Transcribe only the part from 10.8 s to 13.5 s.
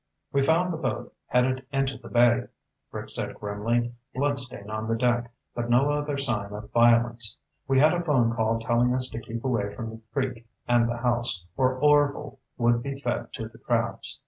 the house, or Orvil would be fed to